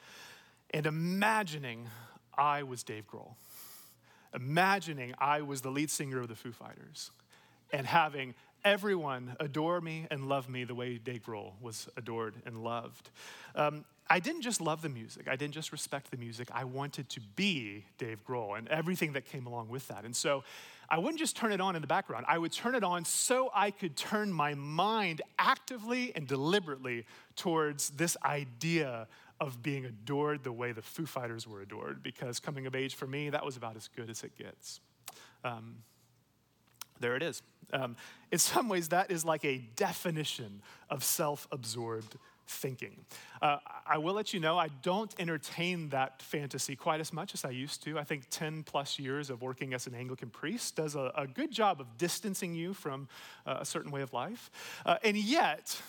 and 0.71 0.85
imagining 0.85 1.87
I 2.37 2.63
was 2.63 2.83
Dave 2.83 3.07
Grohl, 3.07 3.35
imagining 4.33 5.13
I 5.19 5.41
was 5.41 5.61
the 5.61 5.71
lead 5.71 5.89
singer 5.89 6.19
of 6.19 6.27
the 6.27 6.35
Foo 6.35 6.51
Fighters, 6.51 7.11
and 7.71 7.87
having 7.87 8.35
everyone 8.65 9.35
adore 9.39 9.81
me 9.81 10.07
and 10.09 10.27
love 10.27 10.49
me 10.49 10.63
the 10.63 10.75
way 10.75 10.97
Dave 10.97 11.23
Grohl 11.23 11.53
was 11.61 11.89
adored 11.97 12.35
and 12.45 12.63
loved. 12.63 13.09
Um, 13.55 13.85
I 14.09 14.19
didn't 14.19 14.41
just 14.41 14.61
love 14.61 14.81
the 14.81 14.89
music, 14.89 15.27
I 15.27 15.35
didn't 15.35 15.53
just 15.53 15.71
respect 15.71 16.11
the 16.11 16.17
music, 16.17 16.49
I 16.53 16.65
wanted 16.65 17.09
to 17.09 17.21
be 17.35 17.85
Dave 17.97 18.23
Grohl 18.27 18.57
and 18.57 18.67
everything 18.67 19.13
that 19.13 19.25
came 19.25 19.47
along 19.47 19.69
with 19.69 19.87
that. 19.87 20.03
And 20.03 20.15
so 20.15 20.43
I 20.89 20.97
wouldn't 20.97 21.19
just 21.19 21.35
turn 21.35 21.51
it 21.51 21.61
on 21.61 21.75
in 21.75 21.81
the 21.81 21.87
background, 21.87 22.25
I 22.27 22.37
would 22.37 22.51
turn 22.51 22.75
it 22.75 22.83
on 22.83 23.05
so 23.05 23.49
I 23.55 23.71
could 23.71 23.95
turn 23.95 24.31
my 24.31 24.53
mind 24.55 25.21
actively 25.39 26.11
and 26.15 26.27
deliberately 26.27 27.05
towards 27.35 27.91
this 27.91 28.17
idea 28.25 29.07
of 29.39 29.63
being 29.63 29.85
adored 29.85 30.43
the 30.43 30.51
way 30.51 30.71
the 30.71 30.81
Foo 30.81 31.05
Fighters 31.05 31.47
were 31.47 31.61
adored, 31.61 32.03
because 32.03 32.39
coming 32.39 32.65
of 32.65 32.75
age 32.75 32.95
for 32.95 33.07
me, 33.07 33.29
that 33.29 33.45
was 33.45 33.57
about 33.57 33.75
as 33.75 33.87
good 33.87 34.09
as 34.09 34.23
it 34.23 34.37
gets. 34.37 34.79
Um, 35.43 35.77
there 37.03 37.15
it 37.15 37.21
is. 37.21 37.41
Um, 37.73 37.95
in 38.31 38.39
some 38.39 38.69
ways, 38.69 38.89
that 38.89 39.11
is 39.11 39.25
like 39.25 39.43
a 39.43 39.57
definition 39.75 40.61
of 40.89 41.03
self 41.03 41.47
absorbed 41.51 42.15
thinking. 42.47 43.05
Uh, 43.41 43.57
I 43.85 43.97
will 43.97 44.13
let 44.13 44.33
you 44.33 44.39
know, 44.39 44.57
I 44.57 44.69
don't 44.81 45.13
entertain 45.19 45.89
that 45.89 46.21
fantasy 46.21 46.75
quite 46.75 46.99
as 46.99 47.11
much 47.11 47.33
as 47.33 47.45
I 47.45 47.49
used 47.49 47.83
to. 47.83 47.97
I 47.97 48.03
think 48.03 48.25
10 48.29 48.63
plus 48.63 48.99
years 48.99 49.29
of 49.29 49.41
working 49.41 49.73
as 49.73 49.87
an 49.87 49.95
Anglican 49.95 50.29
priest 50.29 50.75
does 50.75 50.95
a, 50.95 51.11
a 51.15 51.27
good 51.27 51.51
job 51.51 51.81
of 51.81 51.97
distancing 51.97 52.53
you 52.53 52.73
from 52.73 53.07
uh, 53.45 53.57
a 53.59 53.65
certain 53.65 53.91
way 53.91 54.01
of 54.01 54.13
life. 54.13 54.51
Uh, 54.85 54.97
and 55.03 55.17
yet, 55.17 55.81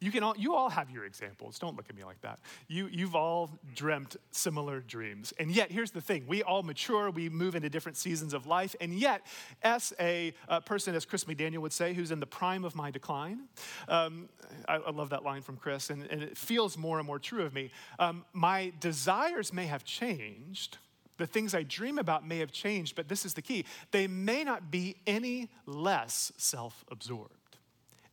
you, 0.00 0.10
can 0.10 0.22
all, 0.22 0.36
you 0.36 0.54
all 0.54 0.68
have 0.68 0.90
your 0.90 1.04
examples. 1.04 1.58
Don't 1.58 1.76
look 1.76 1.88
at 1.88 1.96
me 1.96 2.04
like 2.04 2.20
that. 2.22 2.38
You, 2.68 2.88
you've 2.88 3.14
all 3.14 3.50
dreamt 3.74 4.16
similar 4.30 4.80
dreams. 4.80 5.32
And 5.38 5.50
yet, 5.50 5.70
here's 5.70 5.90
the 5.90 6.00
thing 6.00 6.24
we 6.26 6.42
all 6.42 6.62
mature, 6.62 7.10
we 7.10 7.28
move 7.28 7.54
into 7.54 7.70
different 7.70 7.96
seasons 7.96 8.34
of 8.34 8.46
life. 8.46 8.74
And 8.80 8.94
yet, 8.94 9.22
as 9.62 9.92
a, 9.98 10.34
person, 10.66 10.94
as 10.94 11.04
Chris 11.04 11.24
McDaniel 11.24 11.58
would 11.58 11.72
say, 11.72 11.94
who's 11.94 12.10
in 12.10 12.20
the 12.20 12.26
prime 12.26 12.64
of 12.64 12.74
my 12.74 12.90
decline, 12.90 13.48
um, 13.88 14.28
I, 14.68 14.76
I, 14.76 14.90
love 14.90 15.10
that 15.10 15.24
line 15.24 15.42
from 15.42 15.56
Chris, 15.56 15.90
and, 15.90 16.06
and, 16.10 16.22
it 16.22 16.36
feels 16.36 16.76
more 16.76 16.98
and 16.98 17.06
more 17.06 17.18
true 17.18 17.44
of 17.44 17.52
me. 17.52 17.70
Um, 17.98 18.24
my 18.32 18.72
desires 18.80 19.52
may 19.52 19.66
have 19.66 19.84
changed. 19.84 20.78
The 21.16 21.26
things 21.26 21.54
I 21.54 21.62
dream 21.62 21.98
about 21.98 22.26
may 22.26 22.38
have 22.38 22.50
changed, 22.50 22.96
but 22.96 23.08
this 23.08 23.24
is 23.24 23.34
the 23.34 23.42
key. 23.42 23.64
They 23.90 24.06
may 24.06 24.42
not 24.42 24.70
be 24.70 24.96
any 25.06 25.48
less 25.66 26.32
self 26.36 26.84
absorbed. 26.90 27.43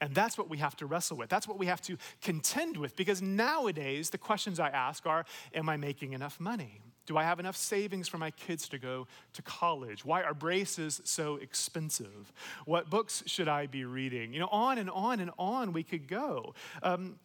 And 0.02 0.16
that's 0.16 0.36
what 0.36 0.50
we 0.50 0.58
have 0.58 0.76
to 0.78 0.88
wrestle 0.88 1.16
with. 1.16 1.30
That's 1.30 1.48
what 1.48 1.60
we 1.60 1.68
have 1.68 1.82
to 1.84 1.96
contend 2.24 2.76
with 2.76 2.96
because 2.96 3.22
nowadays 3.22 4.10
the 4.10 4.18
questions 4.18 4.60
I 4.60 4.70
ask 4.70 5.06
are 5.06 5.26
Am 5.54 5.70
I 5.70 5.78
making 5.78 6.14
enough 6.14 6.40
money? 6.40 6.82
Do 7.06 7.18
I 7.18 7.24
have 7.24 7.40
enough 7.40 7.58
savings 7.58 8.08
for 8.08 8.18
my 8.18 8.32
kids 8.32 8.68
to 8.70 8.80
go 8.80 9.08
to 9.34 9.42
college? 9.44 10.04
Why 10.04 10.24
are 10.24 10.34
braces 10.34 11.02
so 11.04 11.36
expensive? 11.36 12.34
What 12.66 12.90
books 12.90 13.24
should 13.28 13.48
I 13.48 13.68
be 13.68 13.86
reading? 13.86 14.34
You 14.34 14.40
know, 14.40 14.50
on 14.52 14.78
and 14.78 14.90
on 14.90 15.20
and 15.20 15.32
on 15.38 15.72
we 15.74 15.84
could 15.84 16.08
go. 16.08 16.56
Um, 16.82 17.20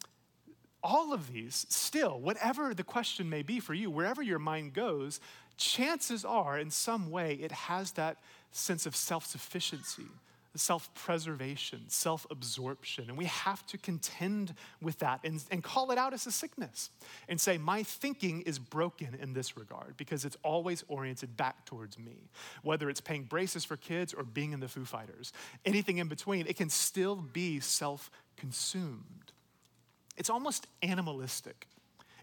all 0.82 1.12
of 1.12 1.32
these, 1.32 1.66
still, 1.68 2.20
whatever 2.20 2.74
the 2.74 2.84
question 2.84 3.28
may 3.28 3.42
be 3.42 3.58
for 3.58 3.74
you, 3.74 3.90
wherever 3.90 4.22
your 4.22 4.38
mind 4.38 4.72
goes, 4.72 5.20
chances 5.56 6.24
are 6.24 6.58
in 6.58 6.70
some 6.70 7.10
way 7.10 7.34
it 7.34 7.52
has 7.52 7.92
that 7.92 8.18
sense 8.50 8.86
of 8.86 8.94
self 8.94 9.26
sufficiency 9.26 10.08
self 10.56 10.92
preservation, 10.94 11.84
self 11.88 12.26
absorption. 12.30 13.04
And 13.08 13.16
we 13.16 13.26
have 13.26 13.66
to 13.66 13.78
contend 13.78 14.54
with 14.80 14.98
that 14.98 15.20
and, 15.24 15.42
and 15.50 15.62
call 15.62 15.90
it 15.90 15.98
out 15.98 16.12
as 16.12 16.26
a 16.26 16.32
sickness 16.32 16.90
and 17.28 17.40
say, 17.40 17.58
My 17.58 17.82
thinking 17.82 18.42
is 18.42 18.58
broken 18.58 19.16
in 19.20 19.32
this 19.32 19.56
regard 19.56 19.96
because 19.96 20.24
it's 20.24 20.36
always 20.42 20.84
oriented 20.88 21.36
back 21.36 21.64
towards 21.64 21.98
me. 21.98 22.30
Whether 22.62 22.88
it's 22.90 23.00
paying 23.00 23.24
braces 23.24 23.64
for 23.64 23.76
kids 23.76 24.14
or 24.14 24.24
being 24.24 24.52
in 24.52 24.60
the 24.60 24.68
Foo 24.68 24.84
Fighters, 24.84 25.32
anything 25.64 25.98
in 25.98 26.08
between, 26.08 26.46
it 26.46 26.56
can 26.56 26.70
still 26.70 27.16
be 27.16 27.60
self 27.60 28.10
consumed. 28.36 29.32
It's 30.16 30.30
almost 30.30 30.66
animalistic. 30.82 31.68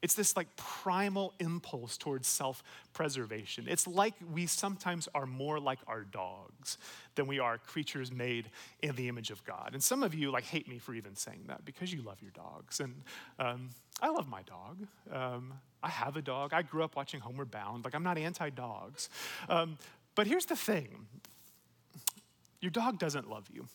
It's 0.03 0.15
this 0.15 0.36
like 0.36 0.53
primal 0.57 1.33
impulse 1.39 1.98
towards 1.98 2.27
self 2.27 2.62
preservation. 2.91 3.67
It's 3.69 3.88
like 3.88 4.13
we 4.33 4.45
sometimes 4.45 5.07
are 5.15 5.25
more 5.25 5.62
like 5.62 5.79
our 5.88 6.01
dogs 6.01 6.77
than 7.15 7.25
we 7.25 7.39
are 7.39 7.57
creatures 7.57 8.12
made 8.12 8.50
in 8.81 8.95
the 8.98 9.07
image 9.07 9.31
of 9.31 9.43
God. 9.45 9.69
And 9.72 9.81
some 9.81 10.03
of 10.03 10.13
you 10.13 10.29
like 10.29 10.43
hate 10.43 10.67
me 10.67 10.77
for 10.77 10.93
even 10.93 11.15
saying 11.15 11.45
that 11.48 11.63
because 11.63 11.93
you 11.93 12.01
love 12.01 12.22
your 12.22 12.31
dogs. 12.31 12.81
And 12.81 13.01
um, 13.39 13.69
I 14.01 14.10
love 14.10 14.27
my 14.27 14.41
dog. 14.41 14.86
Um, 15.10 15.53
I 15.81 15.89
have 15.89 16.17
a 16.17 16.22
dog. 16.22 16.53
I 16.53 16.63
grew 16.63 16.83
up 16.83 16.98
watching 16.98 17.22
Homeward 17.22 17.50
Bound. 17.50 17.86
Like, 17.86 17.95
I'm 17.95 18.03
not 18.03 18.17
anti 18.17 18.50
dogs. 18.50 19.07
Um, 19.48 19.77
but 20.15 20.27
here's 20.27 20.45
the 20.45 20.57
thing 20.57 21.07
your 22.60 22.72
dog 22.72 23.00
doesn't 23.00 23.29
love 23.29 23.45
you. 23.53 23.67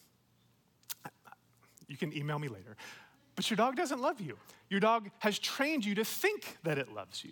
You 1.89 1.97
can 1.97 2.15
email 2.15 2.39
me 2.39 2.49
later. 2.49 2.77
But 3.39 3.49
your 3.49 3.57
dog 3.57 3.77
doesn't 3.77 4.01
love 4.01 4.21
you. 4.21 4.37
Your 4.69 4.81
dog 4.81 5.13
has 5.21 5.39
trained 5.39 5.85
you 5.85 5.95
to 5.95 6.05
think 6.05 6.59
that 6.65 6.77
it 6.77 6.93
loves 6.93 7.23
you. 7.23 7.31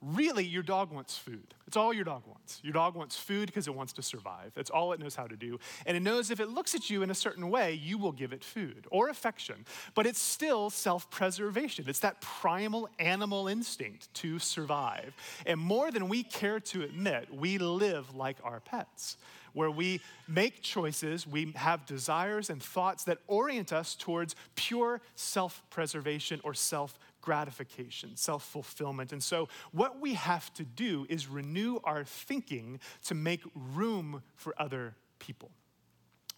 Really, 0.00 0.44
your 0.44 0.62
dog 0.62 0.90
wants 0.90 1.18
food. 1.18 1.52
It's 1.66 1.76
all 1.76 1.92
your 1.92 2.04
dog 2.04 2.22
wants. 2.26 2.58
Your 2.62 2.72
dog 2.72 2.94
wants 2.94 3.18
food 3.18 3.44
because 3.44 3.68
it 3.68 3.74
wants 3.74 3.92
to 3.94 4.02
survive. 4.02 4.52
That's 4.54 4.70
all 4.70 4.94
it 4.94 4.98
knows 4.98 5.14
how 5.14 5.26
to 5.26 5.36
do. 5.36 5.58
And 5.84 5.94
it 5.94 6.00
knows 6.00 6.30
if 6.30 6.40
it 6.40 6.48
looks 6.48 6.74
at 6.74 6.88
you 6.88 7.02
in 7.02 7.10
a 7.10 7.14
certain 7.14 7.50
way, 7.50 7.74
you 7.74 7.98
will 7.98 8.12
give 8.12 8.32
it 8.32 8.42
food 8.42 8.86
or 8.90 9.10
affection. 9.10 9.66
But 9.94 10.06
it's 10.06 10.22
still 10.22 10.70
self 10.70 11.10
preservation. 11.10 11.84
It's 11.86 11.98
that 11.98 12.22
primal 12.22 12.88
animal 12.98 13.46
instinct 13.46 14.14
to 14.14 14.38
survive. 14.38 15.14
And 15.44 15.60
more 15.60 15.90
than 15.90 16.08
we 16.08 16.22
care 16.22 16.60
to 16.60 16.82
admit, 16.82 17.28
we 17.30 17.58
live 17.58 18.16
like 18.16 18.38
our 18.42 18.60
pets 18.60 19.18
where 19.56 19.70
we 19.70 20.02
make 20.28 20.60
choices, 20.60 21.26
we 21.26 21.52
have 21.56 21.86
desires 21.86 22.50
and 22.50 22.62
thoughts 22.62 23.04
that 23.04 23.16
orient 23.26 23.72
us 23.72 23.94
towards 23.94 24.36
pure 24.54 25.00
self 25.14 25.62
preservation 25.70 26.42
or 26.44 26.52
self 26.52 26.98
gratification, 27.22 28.16
self 28.16 28.44
fulfillment. 28.44 29.12
And 29.12 29.22
so, 29.22 29.48
what 29.72 29.98
we 29.98 30.12
have 30.12 30.52
to 30.54 30.62
do 30.62 31.06
is 31.08 31.26
renew 31.26 31.78
our 31.84 32.04
thinking 32.04 32.80
to 33.06 33.14
make 33.14 33.40
room 33.54 34.22
for 34.34 34.54
other 34.58 34.94
people. 35.18 35.50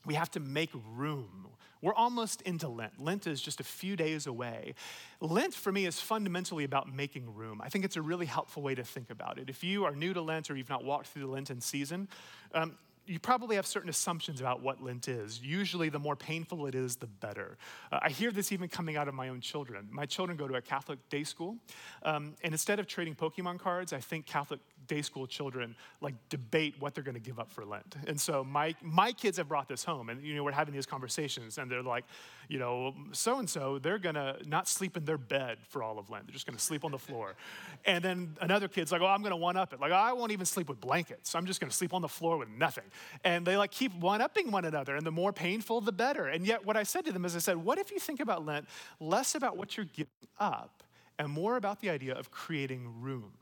We 0.06 0.14
have 0.14 0.30
to 0.32 0.40
make 0.40 0.70
room. 0.94 1.48
We're 1.80 1.94
almost 1.94 2.42
into 2.42 2.68
Lent. 2.68 3.00
Lent 3.00 3.26
is 3.26 3.40
just 3.40 3.60
a 3.60 3.64
few 3.64 3.94
days 3.94 4.26
away. 4.26 4.74
Lent 5.20 5.54
for 5.54 5.70
me 5.70 5.86
is 5.86 6.00
fundamentally 6.00 6.64
about 6.64 6.92
making 6.92 7.34
room. 7.34 7.60
I 7.62 7.68
think 7.68 7.84
it's 7.84 7.96
a 7.96 8.02
really 8.02 8.26
helpful 8.26 8.62
way 8.62 8.74
to 8.74 8.82
think 8.82 9.10
about 9.10 9.38
it. 9.38 9.48
If 9.48 9.62
you 9.62 9.84
are 9.84 9.94
new 9.94 10.12
to 10.14 10.20
Lent 10.20 10.50
or 10.50 10.56
you've 10.56 10.68
not 10.68 10.84
walked 10.84 11.08
through 11.08 11.22
the 11.22 11.28
Lenten 11.28 11.60
season, 11.60 12.08
um, 12.52 12.76
you 13.08 13.18
probably 13.18 13.56
have 13.56 13.66
certain 13.66 13.88
assumptions 13.88 14.40
about 14.40 14.62
what 14.62 14.82
Lent 14.82 15.08
is. 15.08 15.40
Usually, 15.40 15.88
the 15.88 15.98
more 15.98 16.14
painful 16.14 16.66
it 16.66 16.74
is, 16.74 16.96
the 16.96 17.06
better. 17.06 17.56
Uh, 17.90 18.00
I 18.02 18.10
hear 18.10 18.30
this 18.30 18.52
even 18.52 18.68
coming 18.68 18.96
out 18.96 19.08
of 19.08 19.14
my 19.14 19.30
own 19.30 19.40
children. 19.40 19.88
My 19.90 20.06
children 20.06 20.36
go 20.36 20.46
to 20.46 20.54
a 20.54 20.60
Catholic 20.60 20.98
day 21.08 21.24
school, 21.24 21.56
um, 22.02 22.34
and 22.44 22.52
instead 22.52 22.78
of 22.78 22.86
trading 22.86 23.14
Pokemon 23.14 23.58
cards, 23.58 23.92
I 23.92 24.00
think 24.00 24.26
Catholic 24.26 24.60
day 24.86 25.02
school 25.02 25.26
children 25.26 25.76
like 26.00 26.14
debate 26.28 26.74
what 26.78 26.94
they're 26.94 27.04
going 27.04 27.14
to 27.14 27.20
give 27.20 27.38
up 27.38 27.50
for 27.50 27.64
Lent. 27.64 27.96
And 28.06 28.20
so 28.20 28.44
my 28.44 28.74
my 28.82 29.12
kids 29.12 29.36
have 29.36 29.48
brought 29.48 29.68
this 29.68 29.84
home, 29.84 30.08
and 30.08 30.22
you 30.22 30.34
know 30.34 30.44
we're 30.44 30.52
having 30.52 30.74
these 30.74 30.86
conversations, 30.86 31.58
and 31.58 31.70
they're 31.70 31.82
like, 31.82 32.04
you 32.48 32.58
know, 32.58 32.94
so 33.12 33.38
and 33.38 33.48
so 33.48 33.78
they're 33.78 33.98
going 33.98 34.14
to 34.14 34.36
not 34.46 34.68
sleep 34.68 34.96
in 34.96 35.04
their 35.04 35.18
bed 35.18 35.58
for 35.68 35.82
all 35.82 35.98
of 35.98 36.10
Lent. 36.10 36.26
They're 36.26 36.32
just 36.32 36.46
going 36.46 36.56
to 36.56 36.62
sleep 36.62 36.84
on 36.84 36.90
the 36.90 36.98
floor. 36.98 37.34
And 37.84 38.04
then 38.04 38.36
another 38.40 38.68
kid's 38.68 38.92
like, 38.92 39.00
oh, 39.00 39.06
I'm 39.06 39.22
going 39.22 39.30
to 39.30 39.36
one 39.36 39.56
up 39.56 39.72
it. 39.72 39.80
Like 39.80 39.92
I 39.92 40.12
won't 40.12 40.32
even 40.32 40.44
sleep 40.44 40.68
with 40.68 40.80
blankets. 40.80 41.34
I'm 41.34 41.46
just 41.46 41.58
going 41.58 41.70
to 41.70 41.76
sleep 41.76 41.94
on 41.94 42.02
the 42.02 42.08
floor 42.08 42.36
with 42.36 42.48
nothing. 42.50 42.84
And 43.24 43.46
they 43.46 43.56
like 43.56 43.70
keep 43.70 43.94
one 43.94 44.20
upping 44.20 44.50
one 44.50 44.64
another, 44.64 44.96
and 44.96 45.06
the 45.06 45.12
more 45.12 45.32
painful, 45.32 45.80
the 45.80 45.92
better. 45.92 46.26
And 46.26 46.46
yet, 46.46 46.64
what 46.64 46.76
I 46.76 46.82
said 46.82 47.04
to 47.06 47.12
them 47.12 47.24
is, 47.24 47.34
I 47.36 47.38
said, 47.38 47.56
what 47.56 47.78
if 47.78 47.90
you 47.90 47.98
think 47.98 48.20
about 48.20 48.44
Lent 48.44 48.66
less 49.00 49.34
about 49.34 49.56
what 49.56 49.76
you're 49.76 49.86
giving 49.86 50.12
up 50.38 50.82
and 51.18 51.30
more 51.30 51.56
about 51.56 51.80
the 51.80 51.90
idea 51.90 52.14
of 52.14 52.30
creating 52.30 53.00
room? 53.00 53.32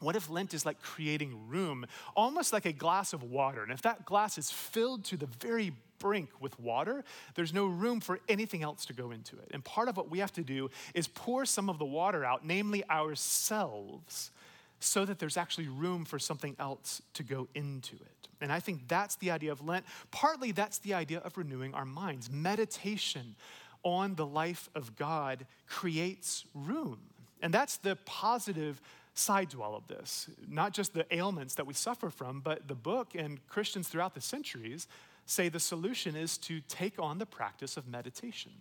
What 0.00 0.16
if 0.16 0.28
Lent 0.28 0.52
is 0.52 0.66
like 0.66 0.80
creating 0.82 1.48
room, 1.48 1.86
almost 2.14 2.52
like 2.52 2.66
a 2.66 2.72
glass 2.72 3.12
of 3.12 3.22
water? 3.22 3.62
And 3.62 3.72
if 3.72 3.82
that 3.82 4.04
glass 4.04 4.36
is 4.36 4.50
filled 4.50 5.04
to 5.06 5.16
the 5.16 5.26
very 5.40 5.72
brink 5.98 6.28
with 6.40 6.58
water, 6.60 7.02
there's 7.34 7.54
no 7.54 7.66
room 7.66 8.00
for 8.00 8.20
anything 8.28 8.62
else 8.62 8.84
to 8.86 8.92
go 8.92 9.10
into 9.10 9.36
it. 9.36 9.48
And 9.52 9.64
part 9.64 9.88
of 9.88 9.96
what 9.96 10.10
we 10.10 10.18
have 10.18 10.32
to 10.34 10.42
do 10.42 10.70
is 10.94 11.08
pour 11.08 11.46
some 11.46 11.70
of 11.70 11.78
the 11.78 11.86
water 11.86 12.24
out, 12.24 12.44
namely 12.44 12.88
ourselves, 12.90 14.30
so 14.80 15.06
that 15.06 15.18
there's 15.18 15.38
actually 15.38 15.68
room 15.68 16.04
for 16.04 16.18
something 16.18 16.54
else 16.58 17.00
to 17.14 17.22
go 17.22 17.48
into 17.54 17.96
it. 17.96 18.28
And 18.42 18.52
I 18.52 18.60
think 18.60 18.88
that's 18.88 19.16
the 19.16 19.30
idea 19.30 19.52
of 19.52 19.66
Lent. 19.66 19.86
Partly 20.10 20.52
that's 20.52 20.78
the 20.78 20.92
idea 20.92 21.20
of 21.20 21.38
renewing 21.38 21.72
our 21.72 21.86
minds. 21.86 22.30
Meditation 22.30 23.34
on 23.82 24.14
the 24.16 24.26
life 24.26 24.68
of 24.74 24.94
God 24.96 25.46
creates 25.66 26.44
room. 26.54 26.98
And 27.40 27.54
that's 27.54 27.78
the 27.78 27.96
positive 28.04 28.80
side 29.18 29.50
to 29.50 29.62
all 29.62 29.74
of 29.74 29.88
this. 29.88 30.28
Not 30.48 30.72
just 30.72 30.94
the 30.94 31.06
ailments 31.14 31.54
that 31.54 31.66
we 31.66 31.74
suffer 31.74 32.10
from, 32.10 32.40
but 32.40 32.68
the 32.68 32.74
book 32.74 33.14
and 33.14 33.44
Christians 33.48 33.88
throughout 33.88 34.14
the 34.14 34.20
centuries 34.20 34.86
say 35.24 35.48
the 35.48 35.60
solution 35.60 36.14
is 36.14 36.38
to 36.38 36.60
take 36.68 36.98
on 36.98 37.18
the 37.18 37.26
practice 37.26 37.76
of 37.76 37.88
meditation. 37.88 38.52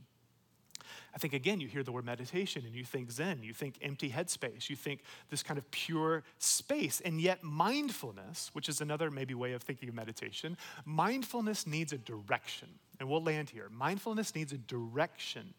I 1.13 1.17
think, 1.17 1.33
again, 1.33 1.61
you 1.61 1.67
hear 1.67 1.83
the 1.83 1.91
word 1.91 2.05
meditation 2.05 2.63
and 2.65 2.75
you 2.75 2.83
think 2.83 3.09
Zen, 3.09 3.41
you 3.41 3.53
think 3.53 3.77
empty 3.81 4.09
headspace, 4.09 4.69
you 4.69 4.75
think 4.75 5.01
this 5.29 5.43
kind 5.43 5.57
of 5.57 5.69
pure 5.71 6.23
space. 6.39 7.01
And 7.03 7.21
yet, 7.21 7.43
mindfulness, 7.43 8.49
which 8.53 8.67
is 8.67 8.81
another 8.81 9.09
maybe 9.09 9.33
way 9.33 9.53
of 9.53 9.63
thinking 9.63 9.89
of 9.89 9.95
meditation, 9.95 10.57
mindfulness 10.83 11.65
needs 11.65 11.93
a 11.93 11.97
direction. 11.97 12.67
And 12.99 13.09
we'll 13.09 13.23
land 13.23 13.49
here. 13.49 13.69
Mindfulness 13.71 14.35
needs 14.35 14.51
a 14.51 14.57
direction 14.57 15.53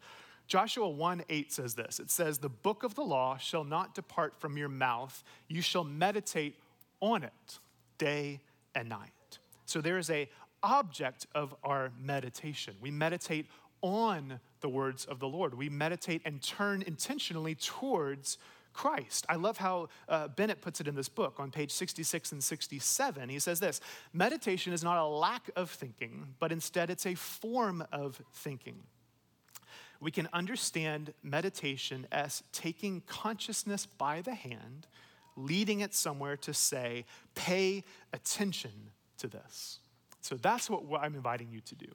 Joshua 0.47 0.87
1 0.87 1.23
8 1.29 1.51
says 1.51 1.75
this 1.75 1.99
it 1.99 2.09
says, 2.09 2.39
The 2.39 2.49
book 2.49 2.83
of 2.83 2.95
the 2.95 3.03
law 3.03 3.37
shall 3.37 3.63
not 3.63 3.93
depart 3.93 4.39
from 4.39 4.57
your 4.57 4.69
mouth, 4.69 5.23
you 5.47 5.61
shall 5.61 5.83
meditate 5.83 6.55
on 7.01 7.23
it 7.23 7.59
day 7.97 8.39
and 8.73 8.89
night. 8.89 9.39
So 9.65 9.81
there 9.81 9.97
is 9.97 10.09
a 10.09 10.29
object 10.63 11.27
of 11.35 11.53
our 11.63 11.91
meditation. 12.01 12.75
We 12.81 12.91
meditate 12.91 13.47
on 13.81 14.39
the 14.61 14.69
words 14.69 15.05
of 15.05 15.19
the 15.19 15.27
Lord. 15.27 15.53
We 15.53 15.69
meditate 15.69 16.21
and 16.25 16.41
turn 16.41 16.81
intentionally 16.81 17.55
towards 17.55 18.37
Christ. 18.73 19.25
I 19.27 19.35
love 19.35 19.57
how 19.57 19.89
uh, 20.07 20.27
Bennett 20.29 20.61
puts 20.61 20.79
it 20.79 20.87
in 20.87 20.95
this 20.95 21.09
book 21.09 21.39
on 21.39 21.51
page 21.51 21.71
66 21.71 22.31
and 22.31 22.43
67. 22.43 23.29
He 23.29 23.39
says 23.39 23.59
this 23.59 23.81
Meditation 24.13 24.71
is 24.71 24.83
not 24.83 24.97
a 24.97 25.05
lack 25.05 25.49
of 25.55 25.69
thinking, 25.69 26.35
but 26.39 26.51
instead 26.51 26.89
it's 26.89 27.05
a 27.05 27.15
form 27.15 27.83
of 27.91 28.21
thinking. 28.33 28.83
We 29.99 30.11
can 30.11 30.27
understand 30.33 31.13
meditation 31.23 32.07
as 32.11 32.43
taking 32.51 33.01
consciousness 33.07 33.85
by 33.85 34.21
the 34.21 34.35
hand, 34.35 34.87
leading 35.35 35.81
it 35.81 35.93
somewhere 35.93 36.37
to 36.37 36.53
say, 36.53 37.05
pay 37.35 37.83
attention 38.13 38.91
to 39.17 39.27
this. 39.27 39.79
So 40.21 40.35
that's 40.35 40.69
what 40.69 40.83
I'm 41.01 41.15
inviting 41.15 41.51
you 41.51 41.61
to 41.61 41.75
do 41.75 41.87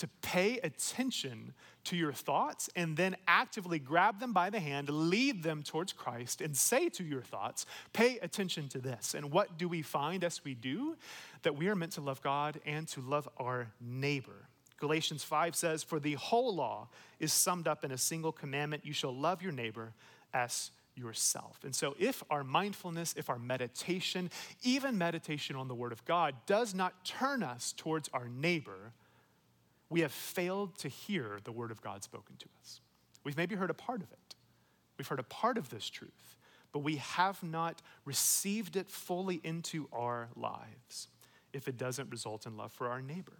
to 0.00 0.08
pay 0.22 0.56
attention 0.60 1.52
to 1.84 1.94
your 1.94 2.10
thoughts 2.10 2.70
and 2.74 2.96
then 2.96 3.14
actively 3.28 3.78
grab 3.78 4.18
them 4.18 4.32
by 4.32 4.48
the 4.48 4.58
hand, 4.58 4.88
lead 4.88 5.42
them 5.42 5.62
towards 5.62 5.92
Christ, 5.92 6.40
and 6.40 6.56
say 6.56 6.88
to 6.88 7.04
your 7.04 7.20
thoughts, 7.20 7.66
pay 7.92 8.18
attention 8.20 8.66
to 8.70 8.78
this. 8.78 9.12
And 9.12 9.30
what 9.30 9.58
do 9.58 9.68
we 9.68 9.82
find 9.82 10.24
as 10.24 10.42
we 10.42 10.54
do? 10.54 10.96
That 11.42 11.54
we 11.54 11.68
are 11.68 11.76
meant 11.76 11.92
to 11.92 12.00
love 12.00 12.22
God 12.22 12.62
and 12.64 12.88
to 12.88 13.02
love 13.02 13.28
our 13.36 13.72
neighbor. 13.78 14.48
Galatians 14.80 15.22
5 15.22 15.54
says, 15.54 15.82
For 15.82 16.00
the 16.00 16.14
whole 16.14 16.54
law 16.54 16.88
is 17.20 17.32
summed 17.32 17.68
up 17.68 17.84
in 17.84 17.92
a 17.92 17.98
single 17.98 18.32
commandment 18.32 18.84
you 18.84 18.92
shall 18.92 19.14
love 19.14 19.42
your 19.42 19.52
neighbor 19.52 19.92
as 20.34 20.72
yourself. 20.96 21.60
And 21.64 21.74
so, 21.74 21.94
if 21.98 22.22
our 22.30 22.42
mindfulness, 22.42 23.14
if 23.16 23.30
our 23.30 23.38
meditation, 23.38 24.30
even 24.62 24.98
meditation 24.98 25.54
on 25.54 25.68
the 25.68 25.74
Word 25.74 25.92
of 25.92 26.04
God, 26.04 26.34
does 26.46 26.74
not 26.74 27.04
turn 27.04 27.42
us 27.42 27.72
towards 27.76 28.08
our 28.12 28.28
neighbor, 28.28 28.92
we 29.90 30.00
have 30.00 30.12
failed 30.12 30.78
to 30.78 30.88
hear 30.88 31.38
the 31.44 31.52
word 31.52 31.70
of 31.70 31.82
God 31.82 32.02
spoken 32.02 32.36
to 32.38 32.46
us. 32.60 32.80
We've 33.24 33.36
maybe 33.36 33.56
heard 33.56 33.70
a 33.70 33.74
part 33.74 34.00
of 34.00 34.10
it. 34.12 34.34
We've 34.96 35.06
heard 35.06 35.18
a 35.18 35.24
part 35.24 35.58
of 35.58 35.68
this 35.68 35.90
truth, 35.90 36.36
but 36.72 36.78
we 36.78 36.96
have 36.96 37.42
not 37.42 37.82
received 38.04 38.76
it 38.76 38.88
fully 38.88 39.40
into 39.42 39.88
our 39.92 40.28
lives 40.36 41.08
if 41.52 41.66
it 41.66 41.76
doesn't 41.76 42.08
result 42.10 42.46
in 42.46 42.56
love 42.56 42.70
for 42.72 42.88
our 42.88 43.02
neighbor. 43.02 43.38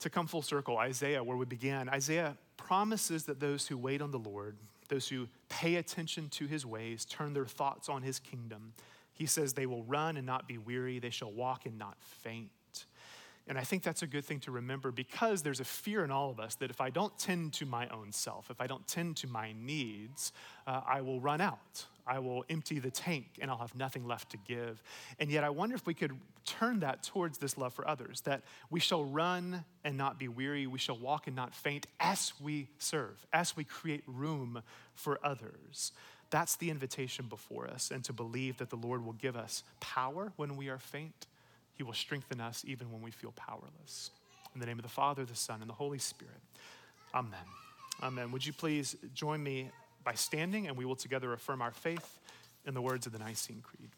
To 0.00 0.10
come 0.10 0.26
full 0.26 0.42
circle, 0.42 0.78
Isaiah, 0.78 1.22
where 1.22 1.36
we 1.36 1.44
began, 1.44 1.88
Isaiah 1.88 2.36
promises 2.56 3.24
that 3.24 3.40
those 3.40 3.66
who 3.66 3.76
wait 3.76 4.00
on 4.00 4.10
the 4.10 4.18
Lord, 4.18 4.56
those 4.88 5.08
who 5.08 5.28
pay 5.48 5.76
attention 5.76 6.28
to 6.30 6.46
his 6.46 6.64
ways, 6.64 7.04
turn 7.04 7.34
their 7.34 7.46
thoughts 7.46 7.88
on 7.88 8.02
his 8.02 8.18
kingdom, 8.18 8.72
he 9.12 9.26
says 9.26 9.52
they 9.52 9.66
will 9.66 9.84
run 9.84 10.16
and 10.16 10.26
not 10.26 10.48
be 10.48 10.56
weary, 10.56 10.98
they 10.98 11.10
shall 11.10 11.30
walk 11.30 11.66
and 11.66 11.78
not 11.78 11.96
faint. 12.00 12.50
And 13.46 13.58
I 13.58 13.62
think 13.62 13.82
that's 13.82 14.02
a 14.02 14.06
good 14.06 14.24
thing 14.24 14.40
to 14.40 14.50
remember 14.50 14.90
because 14.92 15.42
there's 15.42 15.60
a 15.60 15.64
fear 15.64 16.04
in 16.04 16.10
all 16.10 16.30
of 16.30 16.38
us 16.38 16.54
that 16.56 16.70
if 16.70 16.80
I 16.80 16.88
don't 16.88 17.18
tend 17.18 17.52
to 17.54 17.66
my 17.66 17.88
own 17.88 18.12
self, 18.12 18.50
if 18.50 18.60
I 18.60 18.66
don't 18.66 18.86
tend 18.86 19.16
to 19.18 19.26
my 19.26 19.52
needs, 19.52 20.32
uh, 20.66 20.82
I 20.86 21.00
will 21.00 21.20
run 21.20 21.40
out. 21.40 21.86
I 22.10 22.18
will 22.18 22.44
empty 22.50 22.78
the 22.78 22.90
tank 22.90 23.38
and 23.40 23.50
I'll 23.50 23.58
have 23.58 23.74
nothing 23.74 24.06
left 24.06 24.32
to 24.32 24.36
give. 24.36 24.82
And 25.18 25.30
yet, 25.30 25.44
I 25.44 25.50
wonder 25.50 25.74
if 25.74 25.86
we 25.86 25.94
could 25.94 26.12
turn 26.44 26.80
that 26.80 27.02
towards 27.02 27.38
this 27.38 27.56
love 27.56 27.72
for 27.72 27.86
others 27.86 28.22
that 28.22 28.42
we 28.68 28.80
shall 28.80 29.04
run 29.04 29.64
and 29.84 29.96
not 29.96 30.18
be 30.18 30.28
weary, 30.28 30.66
we 30.66 30.78
shall 30.78 30.98
walk 30.98 31.26
and 31.26 31.36
not 31.36 31.54
faint 31.54 31.86
as 32.00 32.32
we 32.42 32.68
serve, 32.78 33.24
as 33.32 33.56
we 33.56 33.64
create 33.64 34.02
room 34.06 34.62
for 34.94 35.18
others. 35.22 35.92
That's 36.30 36.56
the 36.56 36.70
invitation 36.70 37.26
before 37.28 37.66
us, 37.66 37.90
and 37.90 38.04
to 38.04 38.12
believe 38.12 38.58
that 38.58 38.70
the 38.70 38.76
Lord 38.76 39.04
will 39.04 39.14
give 39.14 39.36
us 39.36 39.62
power 39.80 40.32
when 40.36 40.56
we 40.56 40.68
are 40.68 40.78
faint 40.78 41.26
he 41.80 41.82
will 41.82 41.94
strengthen 41.94 42.42
us 42.42 42.62
even 42.68 42.92
when 42.92 43.00
we 43.00 43.10
feel 43.10 43.32
powerless. 43.32 44.10
In 44.54 44.60
the 44.60 44.66
name 44.66 44.78
of 44.78 44.82
the 44.82 44.90
Father, 44.90 45.24
the 45.24 45.34
Son, 45.34 45.62
and 45.62 45.70
the 45.70 45.72
Holy 45.72 45.96
Spirit. 45.96 46.42
Amen. 47.14 47.40
Amen. 48.02 48.30
Would 48.32 48.44
you 48.44 48.52
please 48.52 48.96
join 49.14 49.42
me 49.42 49.70
by 50.04 50.14
standing 50.14 50.66
and 50.66 50.76
we 50.76 50.84
will 50.84 50.96
together 50.96 51.32
affirm 51.32 51.62
our 51.62 51.72
faith 51.72 52.18
in 52.66 52.74
the 52.74 52.82
words 52.82 53.06
of 53.06 53.12
the 53.12 53.18
Nicene 53.18 53.62
Creed. 53.62 53.90